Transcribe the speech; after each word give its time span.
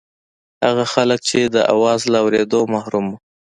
هغه 0.65 0.85
خلک 0.93 1.19
چې 1.29 1.39
د 1.55 1.57
اواز 1.73 2.01
له 2.11 2.17
اورېدو 2.23 2.59
محروم 2.73 3.05
وو. 3.09 3.17